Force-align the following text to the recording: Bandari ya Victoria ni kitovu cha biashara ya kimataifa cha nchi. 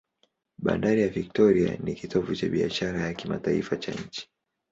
Bandari 0.57 1.01
ya 1.01 1.09
Victoria 1.09 1.77
ni 1.83 1.95
kitovu 1.95 2.35
cha 2.35 2.49
biashara 2.49 3.01
ya 3.01 3.13
kimataifa 3.13 3.77
cha 3.77 3.91
nchi. 3.91 4.29